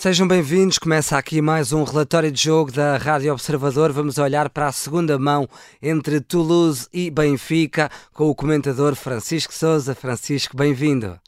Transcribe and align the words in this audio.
Sejam 0.00 0.26
bem-vindos. 0.26 0.78
Começa 0.78 1.18
aqui 1.18 1.42
mais 1.42 1.74
um 1.74 1.84
relatório 1.84 2.32
de 2.32 2.42
jogo 2.42 2.72
da 2.72 2.96
Rádio 2.96 3.34
Observador. 3.34 3.92
Vamos 3.92 4.16
olhar 4.16 4.48
para 4.48 4.66
a 4.66 4.72
segunda 4.72 5.18
mão 5.18 5.46
entre 5.82 6.22
Toulouse 6.22 6.88
e 6.90 7.10
Benfica 7.10 7.90
com 8.10 8.30
o 8.30 8.34
comentador 8.34 8.94
Francisco 8.94 9.52
Souza. 9.52 9.94
Francisco, 9.94 10.56
bem-vindo. 10.56 11.20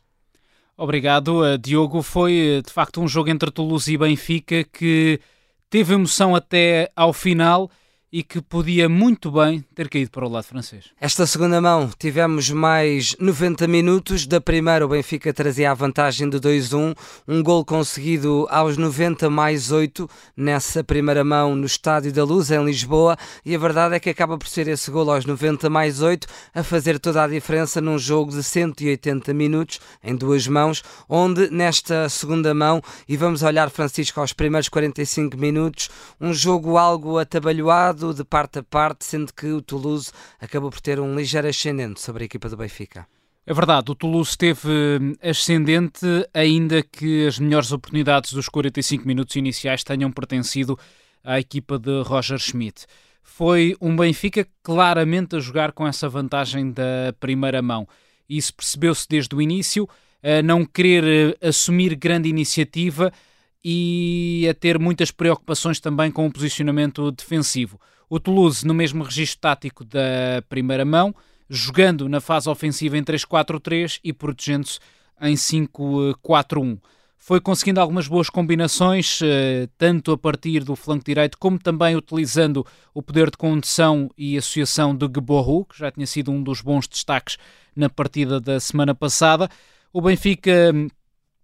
Obrigado, 0.75 1.45
eh, 1.45 1.59
Diogo. 1.59 2.01
Foi 2.01 2.35
eh, 2.35 2.63
de 2.63 2.73
facto 2.73 3.03
um 3.03 3.07
jogo 3.07 3.29
entre 3.29 3.51
Toulouse 3.51 3.93
e 3.93 3.99
Benfica 3.99 4.65
que 4.65 5.21
teve 5.69 5.93
emoção 5.93 6.35
até 6.35 6.91
ao 6.97 7.13
final 7.13 7.71
e 8.13 8.23
que 8.23 8.43
podia 8.43 8.91
muito 8.91 9.31
bem 9.31 9.65
ter 9.75 9.89
caído 9.89 10.11
para 10.11 10.27
o 10.27 10.29
lado 10.29 10.45
francês. 10.45 10.91
Esta 11.01 11.27
segunda 11.27 11.63
mão 11.63 11.91
tivemos 11.99 12.51
mais 12.51 13.17
90 13.19 13.67
minutos. 13.67 14.27
Da 14.27 14.39
primeira, 14.39 14.85
o 14.85 14.89
Benfica 14.89 15.33
trazia 15.33 15.71
a 15.71 15.75
vantagem 15.75 16.29
de 16.29 16.39
2-1, 16.39 16.95
um 17.27 17.43
gol 17.43 17.65
conseguido 17.65 18.47
aos 18.51 18.77
90 18.77 19.31
mais 19.31 19.73
8 19.73 20.09
nessa 20.37 20.85
primeira 20.85 21.25
mão 21.25 21.57
no 21.57 21.65
Estádio 21.65 22.13
da 22.13 22.23
Luz, 22.23 22.51
em 22.51 22.63
Lisboa. 22.63 23.17
E 23.47 23.55
a 23.55 23.59
verdade 23.59 23.95
é 23.95 24.01
que 24.01 24.11
acaba 24.11 24.37
por 24.37 24.47
ser 24.47 24.69
esse 24.69 24.91
gol 24.91 25.11
aos 25.11 25.25
90 25.25 25.71
mais 25.71 26.03
8 26.03 26.27
a 26.55 26.63
fazer 26.63 26.99
toda 26.99 27.25
a 27.25 27.29
diferença 27.29 27.81
num 27.81 27.97
jogo 27.99 28.31
de 28.31 28.43
180 28.43 29.33
minutos, 29.33 29.81
em 30.05 30.15
duas 30.15 30.47
mãos, 30.47 30.83
onde 31.09 31.49
nesta 31.51 32.11
segunda 32.11 32.53
mão, 32.53 32.83
e 33.09 33.17
vamos 33.17 33.43
olhar, 33.43 33.71
Francisco, 33.71 34.21
aos 34.21 34.35
primeiros 34.35 34.69
45 34.69 35.39
minutos, 35.39 35.89
um 36.21 36.35
jogo 36.35 36.77
algo 36.77 37.17
atabalhoado 37.17 38.02
de 38.11 38.25
parte 38.25 38.59
a 38.59 38.63
parte, 38.63 39.05
sendo 39.05 39.33
que 39.33 39.47
o 39.47 39.63
Toulouse 39.63 40.11
acabou 40.41 40.71
por 40.71 40.81
ter 40.81 40.99
um 40.99 41.15
ligeiro 41.15 41.47
ascendente 41.47 42.01
sobre 42.01 42.25
a 42.25 42.27
equipa 42.27 42.49
do 42.49 42.57
Benfica. 42.57 43.07
É 43.45 43.53
verdade, 43.53 43.91
o 43.91 43.95
Toulouse 43.95 44.39
teve 44.39 44.69
hum, 44.69 45.15
ascendente, 45.23 46.07
ainda 46.33 46.83
que 46.83 47.27
as 47.27 47.39
melhores 47.39 47.73
oportunidades 47.73 48.33
dos 48.33 48.49
45 48.49 49.07
minutos 49.07 49.35
iniciais 49.37 49.83
tenham 49.83 50.13
pertencido 50.13 50.79
à 51.25 51.41
equipa 51.41 51.79
de 51.79 52.03
Roger 52.03 52.39
Schmidt. 52.39 52.87
Foi 53.23 53.77
um 53.81 53.97
Benfica 53.97 54.47
claramente 54.63 55.37
a 55.37 55.41
jogar 55.41 55.73
com 55.73 55.87
essa 55.87 56.09
vantagem 56.09 56.71
da 56.71 57.13
primeira 57.19 57.61
mão. 57.61 57.87
Isso 58.29 58.55
percebeu-se 58.55 59.09
desde 59.09 59.35
o 59.35 59.43
início, 59.43 59.89
a 60.23 60.41
não 60.43 60.65
querer 60.65 61.37
eh, 61.41 61.49
assumir 61.49 61.97
grande 61.97 62.29
iniciativa 62.29 63.13
e 63.65 64.47
a 64.49 64.55
ter 64.55 64.79
muitas 64.79 65.11
preocupações 65.11 65.81
também 65.81 66.11
com 66.11 66.27
o 66.27 66.33
posicionamento 66.33 67.11
defensivo. 67.11 67.81
O 68.15 68.21
Toulouse 68.21 68.67
no 68.67 68.75
mesmo 68.75 69.03
registro 69.03 69.41
tático 69.41 69.87
da 69.87 70.43
primeira 70.47 70.85
mão, 70.85 71.15
jogando 71.49 72.11
na 72.11 72.21
fase 72.21 72.47
ofensiva 72.47 72.99
em 72.99 73.03
3-4-3 73.03 74.01
e 74.05 74.13
protegendo-se 74.13 74.79
em 75.19 75.33
5-4-1. 75.33 76.79
Foi 77.17 77.41
conseguindo 77.41 77.81
algumas 77.81 78.07
boas 78.07 78.29
combinações, 78.29 79.21
eh, 79.23 79.67
tanto 79.79 80.13
a 80.13 80.19
partir 80.19 80.63
do 80.63 80.77
flanco 80.77 81.07
direito, 81.07 81.39
como 81.39 81.59
também 81.59 81.97
utilizando 81.97 82.67
o 82.93 83.01
poder 83.01 83.31
de 83.31 83.39
condução 83.39 84.11
e 84.19 84.37
associação 84.37 84.95
de 84.95 85.07
Geboru, 85.07 85.65
que 85.65 85.79
já 85.79 85.91
tinha 85.91 86.07
sido 86.07 86.31
um 86.31 86.43
dos 86.43 86.61
bons 86.61 86.87
destaques 86.87 87.39
na 87.75 87.89
partida 87.89 88.39
da 88.39 88.61
semana 88.61 88.95
passada. 88.95 89.49
O 89.91 90.03
Benfica 90.03 90.71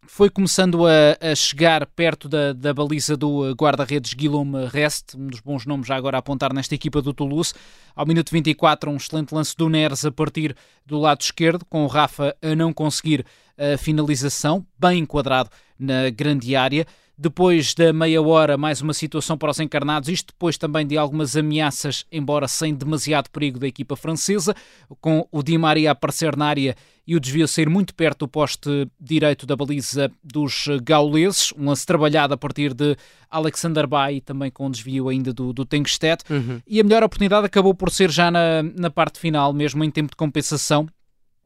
foi 0.09 0.31
começando 0.31 0.87
a, 0.87 1.17
a 1.21 1.35
chegar 1.35 1.85
perto 1.87 2.29
da, 2.29 2.55
da, 2.55 2.73
baliza 2.73 3.15
do 3.15 3.53
guarda-redes 3.53 4.15
Guillaume 4.15 4.67
Rest, 4.67 5.15
um 5.15 5.27
dos 5.27 5.41
bons 5.41 5.67
nomes 5.67 5.87
já 5.87 5.97
agora 5.97 6.17
a 6.17 6.21
apontar 6.21 6.53
nesta 6.55 6.75
equipa 6.75 7.03
do 7.03 7.13
Toulouse. 7.13 7.53
Ao 7.95 8.07
minuto 8.07 8.31
24, 8.33 8.91
um 8.91 8.97
excelente 8.97 9.35
lance 9.35 9.55
do 9.55 9.69
Neres 9.69 10.07
a 10.07 10.11
partir 10.11 10.57
do 10.87 10.99
lado 10.99 11.21
esquerdo, 11.21 11.65
com 11.67 11.85
o 11.85 11.87
Rafa 11.87 12.35
a 12.41 12.55
não 12.57 12.73
conseguir 12.73 13.25
a 13.59 13.77
finalização, 13.77 14.67
bem 14.79 15.01
enquadrado 15.01 15.51
na 15.79 16.09
grande 16.09 16.57
área. 16.57 16.87
Depois 17.21 17.75
da 17.75 17.93
meia 17.93 18.23
hora, 18.23 18.57
mais 18.57 18.81
uma 18.81 18.95
situação 18.95 19.37
para 19.37 19.51
os 19.51 19.59
encarnados, 19.59 20.09
isto 20.09 20.29
depois 20.29 20.57
também 20.57 20.87
de 20.87 20.97
algumas 20.97 21.37
ameaças, 21.37 22.07
embora 22.13 22.47
sem 22.47 22.73
demasiado 22.73 23.29
perigo 23.29 23.59
da 23.59 23.67
equipa 23.67 23.97
francesa, 23.97 24.55
com 25.01 25.27
o 25.33 25.43
Di 25.43 25.59
Maria 25.59 25.91
a 25.91 25.93
aparecer 25.93 26.37
na 26.37 26.47
área 26.47 26.77
e 27.05 27.17
o 27.17 27.21
desvio 27.21 27.49
sair 27.49 27.69
muito 27.69 27.93
perto 27.93 28.21
do 28.21 28.29
poste 28.29 28.89
direito 29.01 29.47
da 29.47 29.57
baliza 29.57 30.13
dos 30.23 30.69
gauleses, 30.85 31.53
um 31.59 31.67
lance 31.67 31.85
trabalhado 31.85 32.35
a 32.35 32.37
partir 32.37 32.73
de 32.73 32.97
Alexander 33.29 33.89
Bay, 33.89 34.21
também 34.21 34.49
com 34.49 34.69
um 34.69 34.71
desvio 34.71 35.09
ainda 35.09 35.33
do, 35.33 35.53
do 35.53 35.65
Tengstedt, 35.65 36.23
uhum. 36.31 36.61
e 36.65 36.79
a 36.79 36.85
melhor 36.85 37.03
oportunidade 37.03 37.47
acabou 37.47 37.75
por 37.75 37.91
ser 37.91 38.13
já 38.13 38.31
na, 38.31 38.63
na 38.63 38.91
parte 38.91 39.19
final, 39.19 39.53
mesmo 39.53 39.83
em 39.83 39.91
tempo 39.91 40.11
de 40.11 40.17
compensação, 40.17 40.87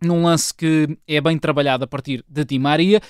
num 0.03 0.25
lance 0.25 0.53
que 0.53 0.99
é 1.09 1.19
bem 1.19 1.39
trabalhado 1.39 1.85
a 1.85 1.87
partir 1.87 2.23
de 2.29 2.45
Di 2.45 2.59
Maria, 2.59 3.01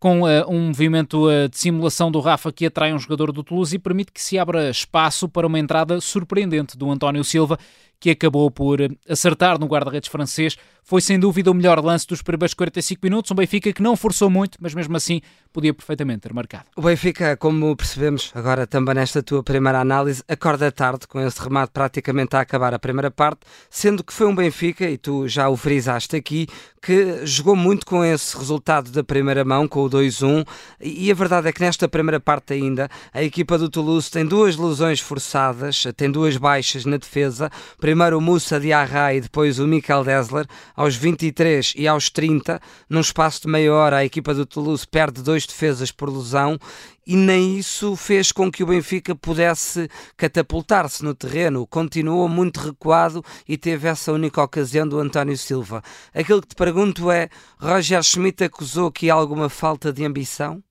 com 0.00 0.22
uh, 0.22 0.48
um 0.48 0.68
movimento 0.68 1.28
uh, 1.28 1.46
de 1.48 1.58
simulação 1.58 2.10
do 2.10 2.18
Rafa 2.20 2.50
que 2.50 2.64
atrai 2.64 2.94
um 2.94 2.98
jogador 2.98 3.30
do 3.30 3.44
Toulouse 3.44 3.76
e 3.76 3.78
permite 3.78 4.10
que 4.10 4.20
se 4.20 4.38
abra 4.38 4.70
espaço 4.70 5.28
para 5.28 5.46
uma 5.46 5.58
entrada 5.58 6.00
surpreendente 6.00 6.76
do 6.76 6.90
António 6.90 7.22
Silva, 7.22 7.58
que 8.00 8.10
acabou 8.10 8.50
por 8.50 8.78
acertar 9.08 9.60
no 9.60 9.66
guarda-redes 9.66 10.08
francês. 10.08 10.56
Foi 10.82 11.00
sem 11.00 11.20
dúvida 11.20 11.50
o 11.50 11.54
melhor 11.54 11.84
lance 11.84 12.06
dos 12.06 12.22
primeiros 12.22 12.54
45 12.54 13.00
minutos. 13.04 13.30
Um 13.30 13.34
Benfica 13.34 13.72
que 13.72 13.82
não 13.82 13.94
forçou 13.94 14.30
muito, 14.30 14.58
mas 14.60 14.74
mesmo 14.74 14.96
assim 14.96 15.20
podia 15.52 15.74
perfeitamente 15.74 16.20
ter 16.20 16.32
marcado. 16.32 16.64
O 16.76 16.82
Benfica, 16.82 17.36
como 17.36 17.76
percebemos 17.76 18.32
agora 18.34 18.66
também 18.66 18.94
nesta 18.94 19.22
tua 19.22 19.42
primeira 19.42 19.80
análise, 19.80 20.22
acorda 20.26 20.72
tarde 20.72 21.06
com 21.06 21.20
esse 21.20 21.40
remate 21.40 21.72
praticamente 21.72 22.34
a 22.34 22.40
acabar 22.40 22.72
a 22.72 22.78
primeira 22.78 23.10
parte, 23.10 23.40
sendo 23.68 24.02
que 24.02 24.12
foi 24.12 24.26
um 24.26 24.34
Benfica, 24.34 24.88
e 24.88 24.96
tu 24.96 25.28
já 25.28 25.48
o 25.48 25.56
frisaste 25.56 26.16
aqui, 26.16 26.46
que 26.82 27.26
jogou 27.26 27.54
muito 27.54 27.84
com 27.84 28.04
esse 28.04 28.36
resultado 28.36 28.90
da 28.90 29.04
primeira 29.04 29.44
mão, 29.44 29.68
com 29.68 29.82
o 29.82 29.90
2-1, 29.90 30.46
e 30.80 31.10
a 31.10 31.14
verdade 31.14 31.48
é 31.48 31.52
que 31.52 31.60
nesta 31.60 31.88
primeira 31.88 32.18
parte 32.18 32.54
ainda, 32.54 32.88
a 33.12 33.22
equipa 33.22 33.58
do 33.58 33.68
Toulouse 33.68 34.10
tem 34.10 34.24
duas 34.24 34.56
lesões 34.56 35.00
forçadas, 35.00 35.84
tem 35.96 36.10
duas 36.10 36.36
baixas 36.36 36.84
na 36.84 36.96
defesa, 36.96 37.50
primeiro 37.90 38.18
o 38.18 38.20
Moussa 38.20 38.60
Diarra 38.60 39.12
e 39.14 39.20
depois 39.20 39.58
o 39.58 39.66
Michael 39.66 40.04
Dessler, 40.04 40.46
aos 40.76 40.94
23 40.94 41.74
e 41.76 41.88
aos 41.88 42.08
30, 42.08 42.60
num 42.88 43.00
espaço 43.00 43.42
de 43.42 43.48
meia 43.48 43.74
hora 43.74 43.96
a 43.96 44.04
equipa 44.04 44.32
do 44.32 44.46
Toulouse 44.46 44.86
perde 44.86 45.22
dois 45.22 45.44
defesas 45.44 45.90
por 45.90 46.08
lesão 46.08 46.56
e 47.04 47.16
nem 47.16 47.58
isso 47.58 47.96
fez 47.96 48.30
com 48.30 48.48
que 48.48 48.62
o 48.62 48.66
Benfica 48.66 49.12
pudesse 49.16 49.88
catapultar-se 50.16 51.02
no 51.02 51.16
terreno. 51.16 51.66
Continuou 51.66 52.28
muito 52.28 52.60
recuado 52.60 53.24
e 53.48 53.58
teve 53.58 53.88
essa 53.88 54.12
única 54.12 54.40
ocasião 54.40 54.86
do 54.86 55.00
António 55.00 55.36
Silva. 55.36 55.82
Aquilo 56.14 56.42
que 56.42 56.46
te 56.46 56.54
pergunto 56.54 57.10
é: 57.10 57.28
Roger 57.58 58.04
Schmidt 58.04 58.44
acusou 58.44 58.86
aqui 58.86 59.10
alguma 59.10 59.48
falta 59.48 59.92
de 59.92 60.04
ambição? 60.04 60.62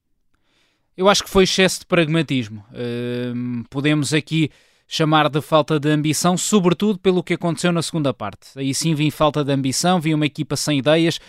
Eu 0.96 1.09
acho 1.09 1.25
que 1.25 1.29
foi 1.29 1.44
excesso 1.44 1.81
de 1.81 1.85
pragmatismo. 1.85 2.63
Uh, 2.72 3.66
podemos 3.69 4.13
aqui 4.13 4.50
chamar 4.92 5.30
de 5.30 5.40
falta 5.40 5.80
de 5.80 5.88
ambição, 5.88 6.36
sobretudo 6.36 6.98
pelo 6.98 7.24
que 7.24 7.36
aconteceu 7.36 7.72
na 7.72 7.84
segunda 7.84 8.12
parte. 8.12 8.50
Aí 8.56 8.74
sim 8.74 8.96
vi 8.96 9.12
falta 9.12 9.44
de 9.44 9.54
ambição, 9.54 10.02
vi 10.02 10.16
uma 10.16 10.26
equipa 10.26 10.56
sem 10.56 10.80
ideias 10.80 11.20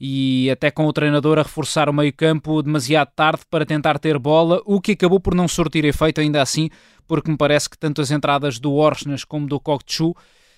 e 0.00 0.50
até 0.50 0.68
com 0.68 0.84
o 0.84 0.92
treinador 0.92 1.38
a 1.38 1.42
reforçar 1.42 1.88
o 1.88 1.92
meio-campo 1.92 2.60
demasiado 2.60 3.12
tarde 3.14 3.42
para 3.48 3.64
tentar 3.64 4.00
ter 4.00 4.18
bola, 4.18 4.60
o 4.66 4.80
que 4.80 4.92
acabou 4.92 5.20
por 5.20 5.32
não 5.32 5.46
sortir 5.46 5.84
efeito 5.84 6.20
ainda 6.20 6.42
assim, 6.42 6.68
porque 7.06 7.30
me 7.30 7.36
parece 7.36 7.70
que 7.70 7.78
tanto 7.78 8.00
as 8.00 8.10
entradas 8.10 8.58
do 8.58 8.74
Orsnes 8.74 9.22
como 9.22 9.46
do 9.46 9.60
Kokchu, 9.60 10.12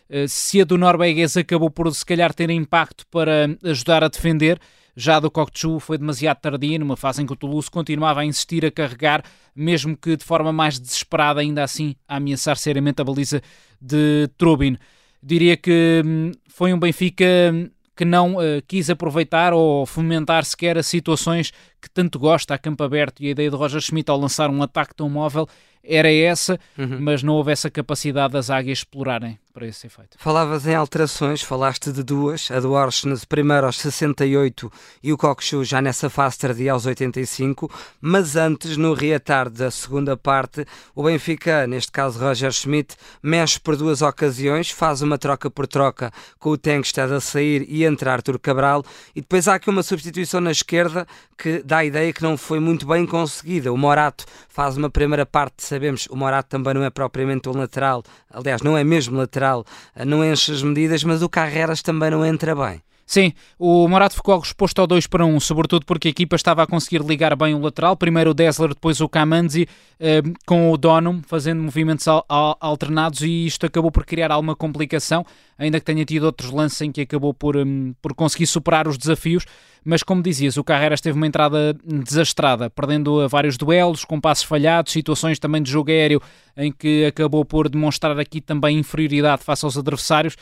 eh, 0.08 0.26
se 0.26 0.62
a 0.62 0.64
do 0.64 0.78
norueguês 0.78 1.36
acabou 1.36 1.70
por 1.70 1.94
se 1.94 2.06
calhar 2.06 2.32
ter 2.32 2.48
impacto 2.48 3.04
para 3.10 3.54
ajudar 3.64 4.02
a 4.02 4.08
defender, 4.08 4.58
já 4.96 5.20
do 5.20 5.30
Kokchu 5.30 5.78
foi 5.78 5.98
demasiado 5.98 6.38
tardia, 6.40 6.78
numa 6.78 6.96
fase 6.96 7.22
em 7.22 7.26
que 7.26 7.32
o 7.32 7.36
Toulouse 7.36 7.70
continuava 7.70 8.20
a 8.20 8.24
insistir 8.24 8.64
a 8.64 8.70
carregar, 8.70 9.22
mesmo 9.54 9.94
que 9.94 10.16
de 10.16 10.24
forma 10.24 10.52
mais 10.52 10.78
desesperada, 10.78 11.40
ainda 11.40 11.62
assim 11.62 11.94
a 12.08 12.16
ameaçar 12.16 12.56
seriamente 12.56 13.02
a 13.02 13.04
baliza 13.04 13.42
de 13.80 14.28
Trubin. 14.38 14.78
Diria 15.22 15.56
que 15.56 16.02
hum, 16.04 16.32
foi 16.48 16.72
um 16.72 16.78
Benfica 16.78 17.24
hum, 17.52 17.68
que 17.94 18.04
não 18.04 18.36
uh, 18.36 18.62
quis 18.66 18.88
aproveitar 18.88 19.52
ou 19.52 19.84
fomentar 19.84 20.44
sequer 20.44 20.78
as 20.78 20.86
situações 20.86 21.52
que 21.86 21.90
tanto 21.94 22.18
gosta 22.18 22.54
a 22.54 22.58
campo 22.58 22.82
aberto 22.82 23.22
e 23.22 23.28
a 23.28 23.30
ideia 23.30 23.48
de 23.48 23.56
Roger 23.56 23.80
Schmidt 23.80 24.10
ao 24.10 24.18
lançar 24.18 24.50
um 24.50 24.60
ataque 24.60 24.94
tão 24.94 25.08
móvel 25.08 25.48
era 25.86 26.12
essa, 26.12 26.58
uhum. 26.76 26.98
mas 27.00 27.22
não 27.22 27.34
houve 27.34 27.52
essa 27.52 27.70
capacidade 27.70 28.32
das 28.32 28.50
águias 28.50 28.78
explorarem 28.78 29.38
para 29.56 29.66
esse 29.66 29.86
efeito. 29.86 30.18
Falavas 30.18 30.66
em 30.66 30.74
alterações, 30.74 31.40
falaste 31.40 31.90
de 31.90 32.02
duas, 32.02 32.50
a 32.50 32.60
do 32.60 32.72
Orsnes 32.72 33.24
primeiro 33.24 33.64
aos 33.64 33.78
68 33.78 34.70
e 35.02 35.14
o 35.14 35.16
Cockchu 35.16 35.64
já 35.64 35.80
nessa 35.80 36.10
fase 36.10 36.38
tardia 36.38 36.72
aos 36.72 36.84
85, 36.84 37.72
mas 37.98 38.36
antes, 38.36 38.76
no 38.76 38.92
reatar 38.92 39.48
da 39.48 39.70
segunda 39.70 40.14
parte, 40.14 40.66
o 40.94 41.04
Benfica, 41.04 41.66
neste 41.66 41.90
caso 41.90 42.18
Roger 42.18 42.52
Schmidt, 42.52 42.96
mexe 43.22 43.58
por 43.58 43.76
duas 43.76 44.02
ocasiões, 44.02 44.70
faz 44.70 45.00
uma 45.00 45.16
troca 45.16 45.48
por 45.48 45.66
troca 45.66 46.12
com 46.38 46.50
o 46.50 46.58
Tengsted 46.58 47.14
a 47.14 47.20
sair 47.20 47.64
e 47.66 47.84
entrar 47.84 48.16
Artur 48.16 48.38
Cabral, 48.38 48.84
e 49.14 49.22
depois 49.22 49.48
há 49.48 49.54
aqui 49.54 49.70
uma 49.70 49.82
substituição 49.82 50.40
na 50.40 50.50
esquerda 50.50 51.06
que 51.38 51.62
dá 51.62 51.75
a 51.78 51.84
ideia 51.84 52.12
que 52.12 52.22
não 52.22 52.36
foi 52.36 52.60
muito 52.60 52.86
bem 52.86 53.06
conseguida. 53.06 53.72
O 53.72 53.76
Morato 53.76 54.24
faz 54.48 54.76
uma 54.76 54.90
primeira 54.90 55.26
parte, 55.26 55.64
sabemos, 55.64 56.06
o 56.10 56.16
Morato 56.16 56.48
também 56.48 56.74
não 56.74 56.84
é 56.84 56.90
propriamente 56.90 57.48
um 57.48 57.52
lateral, 57.52 58.02
aliás, 58.30 58.62
não 58.62 58.76
é 58.76 58.84
mesmo 58.84 59.16
lateral, 59.16 59.64
não 60.06 60.24
enche 60.24 60.52
as 60.52 60.62
medidas, 60.62 61.04
mas 61.04 61.22
o 61.22 61.28
Carreras 61.28 61.82
também 61.82 62.10
não 62.10 62.24
entra 62.24 62.54
bem. 62.54 62.82
Sim, 63.06 63.32
o 63.56 63.86
Morato 63.86 64.16
ficou 64.16 64.36
exposto 64.40 64.80
ao 64.80 64.86
2 64.86 65.06
para 65.06 65.24
1, 65.24 65.36
um, 65.36 65.38
sobretudo 65.38 65.86
porque 65.86 66.08
a 66.08 66.10
equipa 66.10 66.34
estava 66.34 66.64
a 66.64 66.66
conseguir 66.66 67.02
ligar 67.02 67.36
bem 67.36 67.54
o 67.54 67.60
lateral. 67.60 67.96
Primeiro 67.96 68.32
o 68.32 68.34
Dessler, 68.34 68.70
depois 68.70 69.00
o 69.00 69.08
Kamanzi, 69.08 69.68
eh, 70.00 70.22
com 70.44 70.72
o 70.72 70.76
Donum, 70.76 71.22
fazendo 71.24 71.62
movimentos 71.62 72.08
al 72.08 72.26
alternados 72.60 73.22
e 73.22 73.46
isto 73.46 73.64
acabou 73.64 73.92
por 73.92 74.04
criar 74.04 74.32
alguma 74.32 74.56
complicação, 74.56 75.24
ainda 75.56 75.78
que 75.78 75.86
tenha 75.86 76.04
tido 76.04 76.24
outros 76.24 76.50
lances 76.50 76.80
em 76.80 76.90
que 76.90 77.02
acabou 77.02 77.32
por, 77.32 77.56
um, 77.56 77.94
por 78.02 78.12
conseguir 78.12 78.48
superar 78.48 78.88
os 78.88 78.98
desafios. 78.98 79.44
Mas 79.84 80.02
como 80.02 80.20
dizias, 80.20 80.56
o 80.56 80.64
Carreras 80.64 81.00
teve 81.00 81.16
uma 81.16 81.28
entrada 81.28 81.78
desastrada, 81.84 82.68
perdendo 82.68 83.28
vários 83.28 83.56
duelos, 83.56 84.04
com 84.04 84.20
passos 84.20 84.44
falhados, 84.44 84.92
situações 84.92 85.38
também 85.38 85.62
de 85.62 85.70
jogo 85.70 85.92
aéreo 85.92 86.20
em 86.56 86.72
que 86.72 87.04
acabou 87.04 87.44
por 87.44 87.68
demonstrar 87.68 88.18
aqui 88.18 88.40
também 88.40 88.78
inferioridade 88.78 89.44
face 89.44 89.64
aos 89.64 89.78
adversários. 89.78 90.36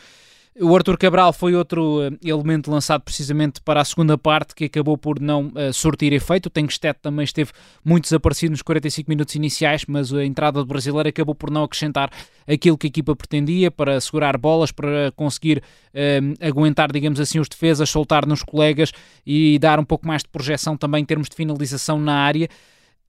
O 0.57 0.73
Arthur 0.73 0.97
Cabral 0.97 1.33
foi 1.33 1.53
outro 1.53 1.99
uh, 1.99 2.17
elemento 2.23 2.71
lançado 2.71 3.01
precisamente 3.01 3.59
para 3.59 3.81
a 3.81 3.83
segunda 3.83 4.17
parte 4.17 4.55
que 4.55 4.63
acabou 4.63 4.97
por 4.97 5.19
não 5.19 5.47
uh, 5.47 5.73
surtir 5.73 6.13
efeito. 6.13 6.45
O 6.45 6.49
Tenkstedt 6.49 6.97
também 7.01 7.25
esteve 7.25 7.51
muito 7.83 8.03
desaparecido 8.03 8.51
nos 8.51 8.61
45 8.61 9.09
minutos 9.09 9.35
iniciais, 9.35 9.83
mas 9.85 10.13
a 10.13 10.23
entrada 10.23 10.59
do 10.59 10.65
brasileiro 10.65 11.09
acabou 11.09 11.35
por 11.35 11.51
não 11.51 11.65
acrescentar 11.65 12.09
aquilo 12.47 12.77
que 12.77 12.87
a 12.87 12.89
equipa 12.89 13.13
pretendia 13.13 13.69
para 13.69 13.99
segurar 13.99 14.37
bolas, 14.37 14.71
para 14.71 15.11
conseguir 15.17 15.61
uh, 15.93 16.47
aguentar, 16.47 16.89
digamos 16.89 17.19
assim, 17.19 17.37
os 17.37 17.49
defesas, 17.49 17.89
soltar 17.89 18.25
nos 18.25 18.41
colegas 18.41 18.93
e 19.27 19.59
dar 19.59 19.77
um 19.77 19.83
pouco 19.85 20.07
mais 20.07 20.21
de 20.21 20.29
projeção 20.29 20.77
também 20.77 21.01
em 21.01 21.05
termos 21.05 21.27
de 21.27 21.35
finalização 21.35 21.99
na 21.99 22.13
área. 22.13 22.47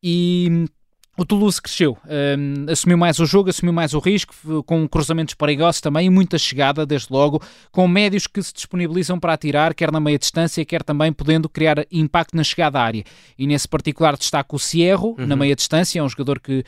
E 0.02 0.66
o 1.18 1.24
Toulouse 1.24 1.60
cresceu, 1.60 1.96
um, 2.06 2.70
assumiu 2.70 2.98
mais 2.98 3.18
o 3.18 3.24
jogo, 3.24 3.48
assumiu 3.48 3.72
mais 3.72 3.94
o 3.94 3.98
risco, 3.98 4.34
com 4.64 4.86
cruzamentos 4.86 5.34
perigosos 5.34 5.80
também 5.80 6.06
e 6.06 6.10
muita 6.10 6.36
chegada, 6.36 6.84
desde 6.84 7.08
logo, 7.10 7.42
com 7.72 7.88
médios 7.88 8.26
que 8.26 8.42
se 8.42 8.52
disponibilizam 8.52 9.18
para 9.18 9.32
atirar, 9.32 9.74
quer 9.74 9.90
na 9.90 9.98
meia 9.98 10.18
distância, 10.18 10.64
quer 10.64 10.82
também 10.82 11.12
podendo 11.12 11.48
criar 11.48 11.86
impacto 11.90 12.36
na 12.36 12.44
chegada 12.44 12.78
à 12.78 12.82
área. 12.82 13.04
E 13.38 13.46
nesse 13.46 13.66
particular 13.66 14.16
destaca 14.16 14.54
o 14.54 14.58
Cierro, 14.58 15.16
uhum. 15.18 15.26
na 15.26 15.36
meia 15.36 15.56
distância, 15.56 15.98
é 15.98 16.02
um 16.02 16.08
jogador 16.08 16.38
que, 16.38 16.62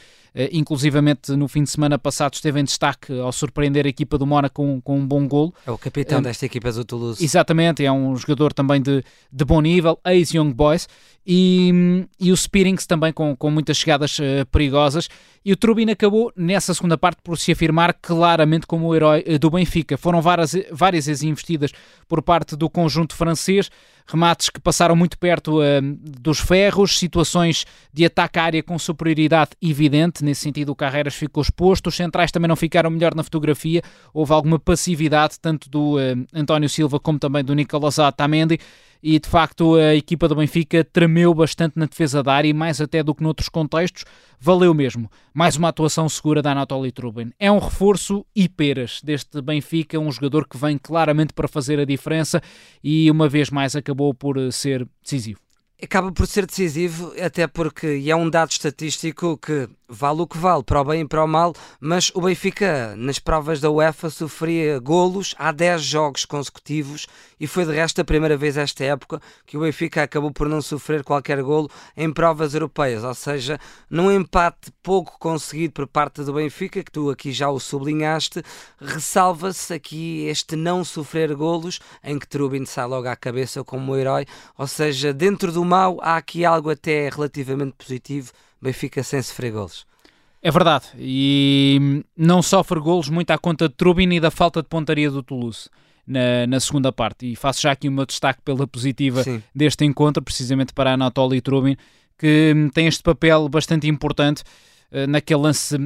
inclusivamente, 0.52 1.32
no 1.32 1.49
fim 1.49 1.62
de 1.62 1.70
semana 1.70 1.99
passado 1.99 2.35
esteve 2.35 2.61
em 2.61 2.64
destaque 2.64 3.19
ao 3.19 3.32
surpreender 3.32 3.87
a 3.87 3.88
equipa 3.88 4.17
do 4.17 4.26
Mónaco 4.26 4.55
com, 4.62 4.81
com 4.81 4.99
um 4.99 5.06
bom 5.06 5.26
golo. 5.26 5.55
É 5.67 5.70
o 5.70 5.79
capitão 5.79 6.19
um, 6.19 6.23
desta 6.23 6.46
equipa 6.46 6.70
do 6.73 6.85
Toulouse. 6.85 7.25
Exatamente, 7.25 7.85
é 7.85 7.90
um 7.90 8.17
jogador 8.17 8.52
também 8.52 8.81
de, 8.81 9.02
de 9.32 9.44
bom 9.44 9.61
nível, 9.61 9.99
ex-Young 10.05 10.52
Boys, 10.52 10.88
e, 11.26 12.06
e 12.19 12.32
o 12.32 12.37
Spearings 12.37 12.87
também 12.87 13.12
com, 13.12 13.37
com 13.37 13.50
muitas 13.50 13.76
chegadas 13.76 14.19
uh, 14.19 14.46
perigosas. 14.50 15.08
E 15.44 15.52
o 15.52 15.56
Turbine 15.56 15.93
acabou 15.93 16.32
nessa 16.37 16.75
segunda 16.75 16.99
parte 16.99 17.20
por 17.23 17.38
se 17.38 17.52
afirmar 17.52 17.94
claramente 17.94 18.67
como 18.67 18.87
o 18.87 18.94
herói 18.94 19.23
do 19.38 19.50
Benfica. 19.50 19.96
Foram 19.96 20.20
várias, 20.20 20.52
várias 20.70 21.06
vezes 21.06 21.23
investidas 21.23 21.70
por 22.08 22.23
parte 22.23 22.56
do 22.56 22.69
conjunto 22.69 23.14
francês, 23.14 23.70
remates 24.08 24.49
que 24.49 24.60
passaram 24.60 24.96
muito 24.96 25.19
perto 25.19 25.60
uh, 25.60 25.82
dos 26.02 26.40
ferros, 26.40 26.99
situações 26.99 27.64
de 27.93 28.05
ataque 28.05 28.38
à 28.38 28.44
área 28.44 28.62
com 28.62 28.78
superioridade 28.78 29.50
evidente, 29.62 30.25
nesse 30.25 30.40
sentido 30.40 30.70
o 30.70 30.75
Carreiras 30.75 31.14
ficou 31.14 31.43
exposto, 31.43 31.88
os 31.88 31.96
centrais 31.96 32.32
também 32.32 32.49
não 32.49 32.56
ficaram 32.56 32.90
melhor 32.90 33.14
na 33.14 33.22
fotografia, 33.22 33.82
houve 34.12 34.32
alguma 34.32 34.58
passividade 34.58 35.38
tanto 35.40 35.69
do 35.69 35.96
António 36.34 36.69
Silva 36.69 36.99
como 36.99 37.19
também 37.19 37.44
do 37.44 37.55
Nicolas 37.55 37.99
Otamendi 37.99 38.58
e 39.02 39.18
de 39.18 39.28
facto 39.28 39.74
a 39.76 39.94
equipa 39.94 40.28
do 40.28 40.34
Benfica 40.34 40.84
tremeu 40.84 41.32
bastante 41.34 41.78
na 41.78 41.86
defesa 41.86 42.22
da 42.22 42.32
área 42.32 42.48
e 42.48 42.52
mais 42.52 42.80
até 42.80 43.02
do 43.02 43.14
que 43.14 43.22
noutros 43.22 43.48
contextos, 43.48 44.04
valeu 44.40 44.74
mesmo. 44.74 45.10
Mais 45.32 45.56
uma 45.56 45.68
atuação 45.68 46.08
segura 46.08 46.42
da 46.42 46.52
Anatoly 46.52 46.92
Trubin. 46.92 47.32
É 47.38 47.50
um 47.50 47.58
reforço 47.58 48.24
e 48.34 48.48
peras 48.48 49.00
deste 49.02 49.40
Benfica, 49.40 49.98
um 49.98 50.10
jogador 50.10 50.46
que 50.46 50.56
vem 50.56 50.78
claramente 50.78 51.32
para 51.32 51.48
fazer 51.48 51.78
a 51.78 51.84
diferença 51.84 52.42
e 52.82 53.10
uma 53.10 53.28
vez 53.28 53.50
mais 53.50 53.74
acabou 53.76 54.12
por 54.12 54.36
ser 54.52 54.86
decisivo. 55.02 55.47
Acaba 55.80 56.10
por 56.10 56.26
ser 56.26 56.44
decisivo, 56.44 57.12
até 57.25 57.46
porque 57.46 58.02
é 58.04 58.16
um 58.16 58.28
dado 58.28 58.50
estatístico 58.50 59.38
que 59.38 59.69
vale 59.88 60.20
o 60.20 60.26
que 60.26 60.36
vale, 60.36 60.62
para 60.62 60.82
o 60.82 60.84
bem 60.84 61.00
e 61.00 61.08
para 61.08 61.25
o 61.25 61.26
mal, 61.26 61.54
mas 61.80 62.10
o 62.14 62.20
Benfica, 62.20 62.94
nas 62.96 63.19
provas 63.19 63.58
da 63.58 63.70
UEFA, 63.70 64.10
sofria 64.10 64.78
golos 64.78 65.34
há 65.38 65.50
10 65.50 65.82
jogos 65.82 66.25
consecutivos 66.26 67.06
e 67.40 67.46
foi 67.46 67.64
de 67.64 67.72
resto 67.72 68.00
a 68.00 68.04
primeira 68.04 68.36
vez 68.36 68.58
esta 68.58 68.84
época 68.84 69.22
que 69.46 69.56
o 69.56 69.60
Benfica 69.60 70.02
acabou 70.02 70.30
por 70.30 70.46
não 70.46 70.60
sofrer 70.60 71.02
qualquer 71.02 71.42
golo 71.42 71.70
em 71.96 72.12
provas 72.12 72.52
europeias, 72.52 73.02
ou 73.02 73.14
seja, 73.14 73.58
num 73.88 74.12
empate 74.12 74.70
pouco 74.82 75.19
conseguido 75.19 75.72
por 75.72 75.86
parte 75.86 76.22
do 76.22 76.34
Benfica, 76.34 76.84
que 76.84 76.92
tu 76.92 77.08
aqui 77.08 77.32
já 77.32 77.48
o 77.48 77.58
sublinhaste, 77.58 78.42
ressalva-se 78.78 79.72
aqui 79.72 80.26
este 80.26 80.54
não 80.54 80.84
sofrer 80.84 81.34
golos, 81.34 81.81
em 82.04 82.19
que 82.19 82.28
Trubin 82.28 82.66
sai 82.66 82.86
logo 82.86 83.08
à 83.08 83.16
cabeça 83.16 83.64
como 83.64 83.96
herói, 83.96 84.26
ou 84.58 84.66
seja, 84.66 85.14
dentro 85.14 85.50
do 85.50 85.64
mal 85.69 85.99
há 86.00 86.17
aqui 86.17 86.44
algo 86.44 86.70
até 86.70 87.09
relativamente 87.09 87.73
positivo 87.73 88.32
Benfica 88.61 89.03
sem 89.03 89.23
sofrer 89.23 89.53
golos. 89.53 89.87
É 90.43 90.50
verdade, 90.50 90.87
e 90.99 92.05
não 92.17 92.43
sofre 92.43 92.79
golos 92.79 93.09
muito 93.09 93.31
à 93.31 93.38
conta 93.38 93.69
de 93.69 93.75
Trubin 93.75 94.11
e 94.12 94.20
da 94.20 94.31
falta 94.31 94.62
de 94.62 94.69
pontaria 94.69 95.11
do 95.11 95.23
Toulouse. 95.23 95.69
Na, 96.06 96.47
na, 96.47 96.59
segunda 96.59 96.91
parte. 96.91 97.31
E 97.31 97.37
faço 97.37 97.61
já 97.61 97.73
aqui 97.73 97.87
o 97.87 97.93
meu 97.93 98.06
destaque 98.06 98.41
pela 98.41 98.67
positiva 98.67 99.23
Sim. 99.23 99.43
deste 99.55 99.85
encontro, 99.85 100.23
precisamente 100.23 100.73
para 100.73 100.94
Anatoly 100.94 101.43
Trubin, 101.43 101.76
que 102.17 102.55
tem 102.73 102.87
este 102.87 103.03
papel 103.03 103.47
bastante 103.47 103.87
importante 103.87 104.43
uh, 104.91 105.06
naquele 105.06 105.43
lance 105.43 105.76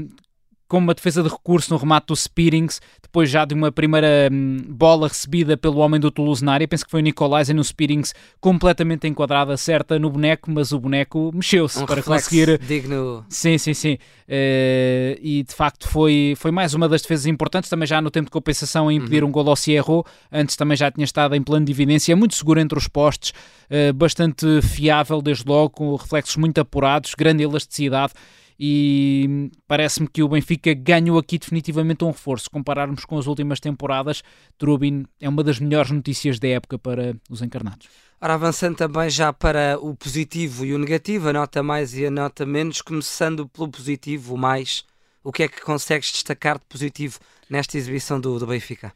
com 0.72 0.78
uma 0.78 0.94
defesa 0.94 1.22
de 1.22 1.28
recurso 1.28 1.70
no 1.70 1.78
remate 1.78 2.06
do 2.06 2.16
Spearings, 2.16 2.80
depois 3.02 3.28
já 3.28 3.44
de 3.44 3.52
uma 3.52 3.70
primeira 3.70 4.30
hum, 4.32 4.56
bola 4.66 5.06
recebida 5.06 5.54
pelo 5.54 5.80
homem 5.80 6.00
do 6.00 6.10
Toulouse 6.10 6.42
na 6.42 6.54
área, 6.54 6.66
penso 6.66 6.86
que 6.86 6.90
foi 6.90 7.02
o 7.02 7.04
Nicolais 7.04 7.50
e 7.50 7.52
no 7.52 7.62
Spearings 7.62 8.14
completamente 8.40 9.06
enquadrada, 9.06 9.54
certa 9.58 9.98
no 9.98 10.08
boneco, 10.08 10.50
mas 10.50 10.72
o 10.72 10.80
boneco 10.80 11.30
mexeu-se 11.34 11.78
um 11.78 11.84
para 11.84 12.02
conseguir... 12.02 12.56
digno. 12.56 13.22
Sim, 13.28 13.58
sim, 13.58 13.74
sim. 13.74 13.98
Uh, 14.26 15.20
e 15.20 15.44
de 15.46 15.54
facto 15.54 15.86
foi, 15.86 16.32
foi 16.38 16.50
mais 16.50 16.72
uma 16.72 16.88
das 16.88 17.02
defesas 17.02 17.26
importantes, 17.26 17.68
também 17.68 17.86
já 17.86 18.00
no 18.00 18.10
tempo 18.10 18.28
de 18.28 18.32
compensação 18.32 18.88
a 18.88 18.94
impedir 18.94 19.22
uhum. 19.22 19.28
um 19.28 19.32
gol 19.32 19.50
ao 19.50 19.56
Cierro, 19.56 20.06
antes 20.32 20.56
também 20.56 20.74
já 20.74 20.90
tinha 20.90 21.04
estado 21.04 21.34
em 21.34 21.42
plano 21.42 21.66
de 21.66 21.72
evidência, 21.72 22.16
muito 22.16 22.34
seguro 22.34 22.58
entre 22.58 22.78
os 22.78 22.88
postes, 22.88 23.34
uh, 23.68 23.92
bastante 23.92 24.62
fiável 24.62 25.20
desde 25.20 25.44
logo, 25.46 25.68
com 25.68 25.94
reflexos 25.96 26.36
muito 26.36 26.58
apurados, 26.62 27.14
grande 27.14 27.42
elasticidade, 27.42 28.14
e 28.58 29.50
parece-me 29.66 30.08
que 30.08 30.22
o 30.22 30.28
Benfica 30.28 30.72
ganhou 30.74 31.18
aqui 31.18 31.38
definitivamente 31.38 32.04
um 32.04 32.08
reforço. 32.08 32.50
Compararmos 32.50 33.04
com 33.04 33.18
as 33.18 33.26
últimas 33.26 33.60
temporadas, 33.60 34.22
Trubin 34.58 35.04
é 35.20 35.28
uma 35.28 35.42
das 35.42 35.58
melhores 35.58 35.90
notícias 35.90 36.38
da 36.38 36.48
época 36.48 36.78
para 36.78 37.16
os 37.30 37.42
encarnados. 37.42 37.88
Ora, 38.20 38.34
avançando 38.34 38.76
também 38.76 39.10
já 39.10 39.32
para 39.32 39.76
o 39.80 39.96
positivo 39.96 40.64
e 40.64 40.72
o 40.72 40.78
negativo, 40.78 41.28
a 41.28 41.32
nota 41.32 41.60
mais 41.60 41.92
e 41.94 42.06
a 42.06 42.10
nota 42.10 42.46
menos, 42.46 42.80
começando 42.80 43.48
pelo 43.48 43.68
positivo, 43.68 44.34
o 44.34 44.38
mais, 44.38 44.84
o 45.24 45.32
que 45.32 45.42
é 45.42 45.48
que 45.48 45.60
consegues 45.60 46.12
destacar 46.12 46.56
de 46.58 46.64
positivo 46.66 47.18
nesta 47.50 47.76
exibição 47.76 48.20
do, 48.20 48.38
do 48.38 48.46
Benfica? 48.46 48.92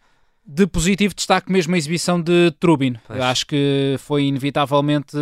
De 0.46 0.64
positivo 0.64 1.12
destaque 1.12 1.50
mesmo 1.50 1.74
a 1.74 1.78
exibição 1.78 2.22
de 2.22 2.52
Trubin. 2.60 2.96
Acho 3.08 3.46
que 3.46 3.96
foi 3.98 4.26
inevitavelmente 4.26 5.16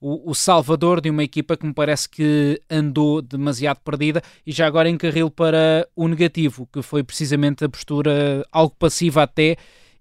o, 0.00 0.30
o, 0.30 0.34
salvador 0.34 1.00
de 1.00 1.10
uma 1.10 1.24
equipa 1.24 1.56
que 1.56 1.66
me 1.66 1.72
parece 1.72 2.08
que 2.08 2.60
andou 2.70 3.22
demasiado 3.22 3.78
perdida 3.80 4.22
e 4.46 4.52
já 4.52 4.66
agora 4.66 4.88
encarril 4.88 5.30
para 5.30 5.88
o 5.96 6.06
negativo, 6.06 6.68
que 6.72 6.82
foi 6.82 7.02
precisamente 7.02 7.64
a 7.64 7.68
postura 7.68 8.46
algo 8.52 8.74
passiva 8.78 9.22
até 9.22 9.56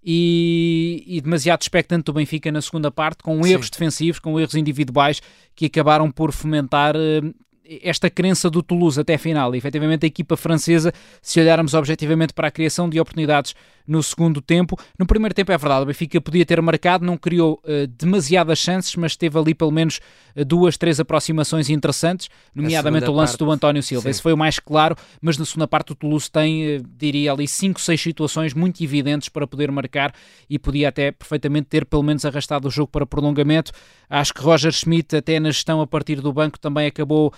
e, 0.08 1.04
e, 1.08 1.20
demasiado 1.20 1.64
expectante 1.64 2.04
do 2.06 2.14
Benfica 2.14 2.52
na 2.52 2.62
segunda 2.62 2.92
parte, 2.92 3.24
com 3.24 3.46
erros 3.46 3.66
Sim. 3.66 3.72
defensivos, 3.72 4.20
com 4.20 4.40
erros 4.40 4.54
individuais 4.54 5.20
que 5.56 5.66
acabaram 5.66 6.12
por 6.12 6.32
fomentar 6.32 6.96
uh, 6.96 7.36
esta 7.82 8.10
crença 8.10 8.50
do 8.50 8.62
Toulouse 8.62 9.00
até 9.00 9.16
a 9.16 9.20
final. 9.20 9.54
E, 9.56 9.58
efetivamente, 9.58 10.06
a 10.06 10.08
equipa 10.08 10.38
francesa, 10.38 10.94
se 11.22 11.40
olharmos 11.40 11.74
objetivamente 11.74 12.34
para 12.34 12.48
a 12.48 12.52
criação 12.52 12.90
de 12.90 13.00
oportunidades 13.00 13.56
no 13.88 14.02
segundo 14.02 14.42
tempo. 14.42 14.78
No 14.98 15.06
primeiro 15.06 15.34
tempo 15.34 15.52
é 15.52 15.58
verdade, 15.58 15.84
o 15.84 15.86
Benfica 15.86 16.20
podia 16.20 16.46
ter 16.46 16.62
marcado, 16.62 17.06
não 17.06 17.18
criou 17.18 17.62
uh, 17.64 17.88
demasiadas 17.88 18.60
chances, 18.60 18.96
mas 18.96 19.16
teve 19.16 19.38
ali 19.38 19.54
pelo 19.54 19.72
menos 19.72 20.00
uh, 20.36 20.44
duas, 20.44 20.78
três 20.78 21.00
aproximações 21.00 21.70
interessantes, 21.70 22.30
nomeadamente 22.54 23.10
o 23.10 23.14
lance 23.14 23.34
parte, 23.34 23.46
do 23.46 23.52
António 23.52 23.84
Silva. 23.84 24.04
Sim. 24.04 24.10
Esse 24.10 24.22
foi 24.22 24.34
o 24.34 24.38
mais 24.38 24.60
claro, 24.60 24.96
mas 25.22 25.38
na 25.38 25.46
segunda 25.46 25.68
parte 25.68 25.92
o 25.92 25.96
Toulouse 25.96 26.30
tem, 26.32 26.78
uh, 26.78 26.84
diria 26.98 27.32
ali, 27.32 27.48
cinco, 27.48 27.80
seis 27.80 28.02
situações 28.02 28.54
muito 28.54 28.84
evidentes 28.84 29.30
para 29.30 29.46
poder 29.46 29.72
marcar 29.72 30.14
e 30.50 30.58
podia 30.58 30.90
até 30.90 31.12
perfeitamente 31.12 31.68
ter 31.68 31.86
pelo 31.86 32.04
menos 32.04 32.26
arrastado 32.26 32.68
o 32.68 32.72
jogo 32.72 32.90
para 32.92 33.06
prolongamento. 33.06 33.72
Acho 34.10 34.34
que 34.34 34.42
Roger 34.42 34.72
Schmidt, 34.72 35.16
até 35.16 35.40
na 35.40 35.52
gestão 35.52 35.82
a 35.82 35.88
partir 35.88 36.22
do 36.22 36.34
banco, 36.34 36.60
também 36.60 36.88
acabou 36.88 37.34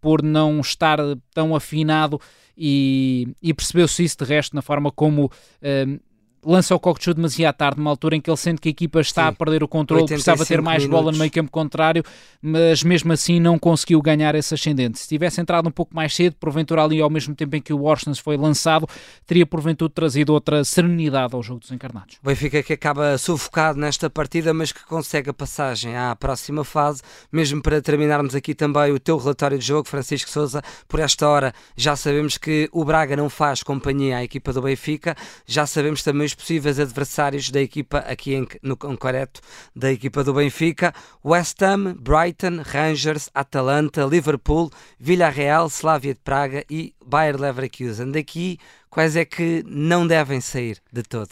por 0.00 0.22
não 0.22 0.60
estar 0.60 0.98
tão 1.34 1.54
afinado 1.54 2.20
e, 2.56 3.28
e 3.40 3.54
percebeu-se 3.54 4.02
isso 4.02 4.16
de 4.18 4.24
resto 4.24 4.56
na 4.56 4.62
forma 4.62 4.90
como 4.90 5.26
uh, 5.26 6.00
lança 6.44 6.74
o 6.74 6.80
Cockchu 6.80 7.12
demasiado 7.14 7.56
tarde, 7.56 7.78
numa 7.78 7.90
altura 7.90 8.16
em 8.16 8.20
que 8.20 8.30
ele 8.30 8.36
sente 8.36 8.60
que 8.60 8.68
a 8.68 8.70
equipa 8.70 9.00
está 9.00 9.22
Sim. 9.24 9.28
a 9.28 9.32
perder 9.32 9.62
o 9.62 9.68
controle, 9.68 10.06
precisava 10.06 10.46
ter 10.46 10.62
mais 10.62 10.82
minutos. 10.82 11.00
bola 11.00 11.12
no 11.12 11.18
meio 11.18 11.30
campo 11.30 11.50
contrário, 11.50 12.04
mas 12.40 12.82
mesmo 12.82 13.12
assim 13.12 13.40
não 13.40 13.58
conseguiu 13.58 14.00
ganhar 14.00 14.34
esse 14.34 14.54
ascendente. 14.54 14.98
Se 14.98 15.08
tivesse 15.08 15.40
entrado 15.40 15.68
um 15.68 15.72
pouco 15.72 15.94
mais 15.94 16.14
cedo, 16.14 16.36
porventura 16.36 16.84
ali 16.84 17.00
ao 17.00 17.10
mesmo 17.10 17.34
tempo 17.34 17.56
em 17.56 17.60
que 17.60 17.72
o 17.72 17.78
Washington 17.78 18.14
foi 18.14 18.36
lançado, 18.36 18.86
teria 19.26 19.44
porventura 19.44 19.90
trazido 19.90 20.32
outra 20.32 20.62
serenidade 20.64 21.34
ao 21.34 21.42
jogo 21.42 21.60
dos 21.60 21.72
encarnados. 21.72 22.16
O 22.22 22.26
Benfica 22.26 22.62
que 22.62 22.72
acaba 22.72 23.18
sufocado 23.18 23.78
nesta 23.78 24.08
partida, 24.08 24.54
mas 24.54 24.70
que 24.70 24.84
consegue 24.86 25.30
a 25.30 25.34
passagem 25.34 25.96
à 25.96 26.14
próxima 26.14 26.64
fase, 26.64 27.02
mesmo 27.32 27.60
para 27.60 27.82
terminarmos 27.82 28.34
aqui 28.34 28.54
também 28.54 28.92
o 28.92 29.00
teu 29.00 29.16
relatório 29.18 29.58
de 29.58 29.66
jogo, 29.66 29.88
Francisco 29.88 30.30
Souza, 30.30 30.62
por 30.86 31.00
esta 31.00 31.28
hora 31.28 31.52
já 31.76 31.96
sabemos 31.96 32.38
que 32.38 32.68
o 32.72 32.84
Braga 32.84 33.16
não 33.16 33.28
faz 33.28 33.62
companhia 33.62 34.18
à 34.18 34.24
equipa 34.24 34.52
do 34.52 34.62
Benfica, 34.62 35.16
já 35.46 35.66
sabemos 35.66 36.02
também 36.02 36.27
os 36.28 36.34
possíveis 36.34 36.78
adversários 36.78 37.50
da 37.50 37.60
equipa 37.60 37.98
aqui 37.98 38.34
em, 38.34 38.46
no 38.62 38.76
concreto 38.76 39.40
da 39.74 39.90
equipa 39.90 40.22
do 40.22 40.32
Benfica: 40.32 40.94
West 41.24 41.60
Ham, 41.62 41.94
Brighton, 41.98 42.62
Rangers, 42.64 43.28
Atalanta, 43.34 44.04
Liverpool, 44.04 44.70
Villarreal, 44.98 45.66
Slavia 45.66 46.14
de 46.14 46.20
Praga 46.20 46.64
e 46.70 46.94
Bayer 47.04 47.40
Leverkusen. 47.40 48.12
Daqui, 48.12 48.58
quais 48.88 49.16
é 49.16 49.24
que 49.24 49.64
não 49.66 50.06
devem 50.06 50.40
sair 50.40 50.78
de 50.92 51.02
todo? 51.02 51.30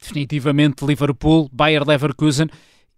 Definitivamente 0.00 0.84
Liverpool, 0.84 1.48
Bayer 1.52 1.86
Leverkusen. 1.86 2.48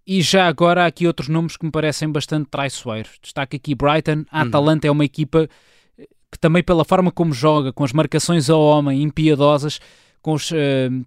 E 0.07 0.23
já 0.23 0.49
agora 0.49 0.85
há 0.85 0.87
aqui 0.87 1.07
outros 1.07 1.29
nomes 1.29 1.57
que 1.57 1.65
me 1.65 1.71
parecem 1.71 2.11
bastante 2.11 2.49
traiçoeiros. 2.51 3.19
Destaque 3.23 3.57
aqui 3.57 3.75
Brighton. 3.75 4.25
A 4.31 4.43
uhum. 4.43 4.49
Atalanta 4.49 4.87
é 4.87 4.91
uma 4.91 5.05
equipa 5.05 5.49
que 6.31 6.39
também 6.39 6.63
pela 6.63 6.85
forma 6.85 7.11
como 7.11 7.33
joga, 7.33 7.73
com 7.73 7.85
as 7.85 7.93
marcações 7.93 8.49
ao 8.49 8.61
homem 8.61 9.03
impiedosas, 9.03 9.81
com 10.23 10.33
os 10.33 10.51
uh, 10.51 10.55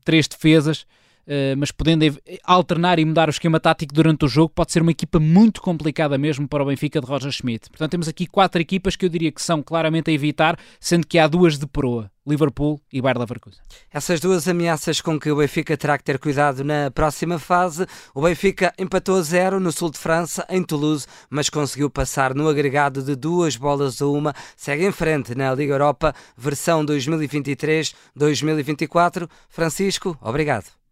três 0.03 0.27
defesas, 0.27 0.85
Uh, 1.25 1.55
mas 1.57 1.71
podendo 1.71 2.03
alternar 2.43 2.99
e 2.99 3.05
mudar 3.05 3.29
o 3.29 3.31
esquema 3.31 3.59
tático 3.59 3.93
durante 3.93 4.25
o 4.25 4.27
jogo, 4.27 4.51
pode 4.53 4.71
ser 4.71 4.81
uma 4.81 4.91
equipa 4.91 5.19
muito 5.19 5.61
complicada 5.61 6.17
mesmo 6.17 6.47
para 6.47 6.63
o 6.63 6.65
Benfica 6.65 6.99
de 6.99 7.07
Roger 7.07 7.31
Schmidt. 7.31 7.69
Portanto, 7.69 7.91
temos 7.91 8.07
aqui 8.07 8.27
quatro 8.27 8.61
equipas 8.61 8.95
que 8.95 9.05
eu 9.05 9.09
diria 9.09 9.31
que 9.31 9.41
são 9.41 9.61
claramente 9.61 10.11
a 10.11 10.13
evitar, 10.13 10.57
sendo 10.79 11.07
que 11.07 11.17
há 11.17 11.27
duas 11.27 11.57
de 11.57 11.65
proa. 11.65 12.11
Liverpool 12.25 12.79
e 12.91 13.01
Bayer 13.01 13.19
Leverkusen. 13.19 13.61
Essas 13.91 14.19
duas 14.19 14.47
ameaças 14.47 15.01
com 15.01 15.19
que 15.19 15.29
o 15.29 15.35
Benfica 15.35 15.75
terá 15.75 15.97
que 15.97 16.03
ter 16.03 16.17
cuidado 16.17 16.63
na 16.63 16.89
próxima 16.89 17.37
fase. 17.37 17.85
O 18.13 18.21
Benfica 18.21 18.73
empatou 18.79 19.17
a 19.17 19.21
zero 19.21 19.59
no 19.59 19.71
sul 19.71 19.91
de 19.91 19.97
França, 19.97 20.45
em 20.49 20.63
Toulouse, 20.63 21.05
mas 21.29 21.49
conseguiu 21.49 21.89
passar 21.89 22.33
no 22.33 22.47
agregado 22.47 23.03
de 23.03 23.15
duas 23.15 23.57
bolas 23.57 24.01
a 24.01 24.07
uma. 24.07 24.33
Segue 24.55 24.85
em 24.85 24.91
frente 24.91 25.35
na 25.35 25.53
Liga 25.53 25.73
Europa, 25.73 26.15
versão 26.37 26.85
2023-2024. 26.85 29.29
Francisco, 29.49 30.17
obrigado. 30.21 30.82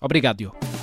Obrigado, 0.00 0.36
Diogo. 0.36 0.79